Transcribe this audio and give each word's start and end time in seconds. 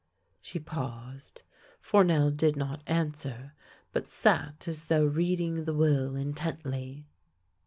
She 0.41 0.57
paused. 0.57 1.43
Fournel 1.79 2.31
did 2.31 2.55
not 2.55 2.81
answer, 2.87 3.53
but 3.91 4.09
sat 4.09 4.67
as 4.67 4.85
though 4.85 5.05
reading 5.05 5.65
the 5.65 5.75
will 5.75 6.15
intently. 6.15 7.05